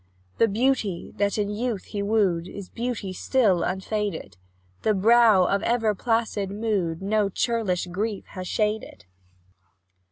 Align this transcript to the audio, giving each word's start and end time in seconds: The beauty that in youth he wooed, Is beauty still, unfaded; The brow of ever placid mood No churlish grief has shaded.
The 0.39 0.47
beauty 0.47 1.13
that 1.17 1.37
in 1.37 1.51
youth 1.51 1.83
he 1.83 2.01
wooed, 2.01 2.47
Is 2.47 2.69
beauty 2.69 3.13
still, 3.13 3.61
unfaded; 3.61 4.35
The 4.81 4.95
brow 4.95 5.43
of 5.45 5.61
ever 5.61 5.93
placid 5.93 6.49
mood 6.49 7.03
No 7.03 7.29
churlish 7.29 7.85
grief 7.85 8.25
has 8.29 8.47
shaded. 8.47 9.05